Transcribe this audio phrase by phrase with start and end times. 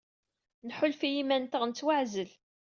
[0.67, 2.29] Nḥulfa i yiman-nteɣ nettwaɛzel.